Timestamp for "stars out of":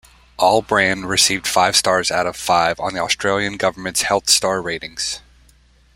1.75-2.35